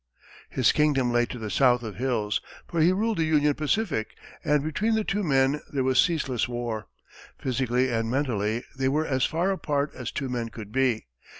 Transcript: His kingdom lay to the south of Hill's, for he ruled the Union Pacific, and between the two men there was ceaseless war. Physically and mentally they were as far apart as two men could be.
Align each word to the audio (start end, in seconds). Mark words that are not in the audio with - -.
His 0.49 0.71
kingdom 0.71 1.11
lay 1.13 1.27
to 1.27 1.37
the 1.37 1.51
south 1.51 1.83
of 1.83 1.97
Hill's, 1.97 2.41
for 2.67 2.81
he 2.81 2.91
ruled 2.91 3.19
the 3.19 3.23
Union 3.23 3.53
Pacific, 3.53 4.15
and 4.43 4.63
between 4.63 4.95
the 4.95 5.03
two 5.03 5.21
men 5.21 5.61
there 5.71 5.83
was 5.83 6.01
ceaseless 6.01 6.47
war. 6.49 6.87
Physically 7.37 7.91
and 7.91 8.09
mentally 8.09 8.63
they 8.75 8.89
were 8.89 9.05
as 9.05 9.25
far 9.25 9.51
apart 9.51 9.93
as 9.93 10.11
two 10.11 10.27
men 10.27 10.49
could 10.49 10.71
be. 10.71 11.05